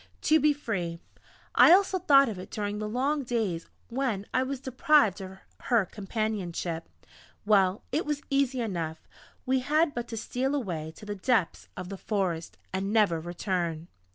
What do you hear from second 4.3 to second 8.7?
I was deprived of her companionship.... Well! It was easy